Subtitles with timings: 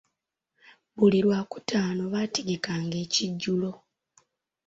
[0.97, 3.71] Buli lwakutaano baategekanga ekijjulo.